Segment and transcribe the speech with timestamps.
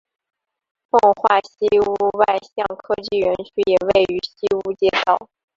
[0.89, 5.29] 奉化西坞外向科技园区也位于西坞街道。